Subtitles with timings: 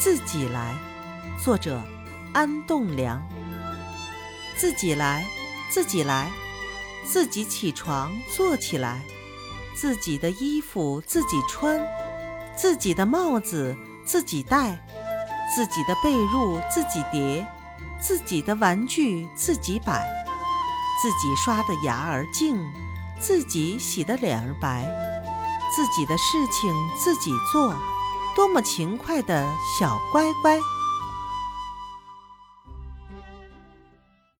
[0.00, 0.74] 自己来。
[1.44, 1.78] 作者：
[2.32, 3.22] 安栋梁。
[4.56, 5.26] 自己来，
[5.70, 6.30] 自己来，
[7.04, 9.02] 自己起床坐起来，
[9.74, 11.78] 自己的衣服自己穿，
[12.56, 14.82] 自己的帽子自己戴，
[15.54, 17.46] 自己的被褥自己叠，
[18.00, 20.02] 自己的玩具自己摆，
[21.02, 22.58] 自己刷的牙儿净，
[23.20, 24.82] 自己洗的脸儿白，
[25.76, 27.74] 自己的事情自己做，
[28.34, 29.46] 多么勤快的
[29.78, 30.58] 小乖乖！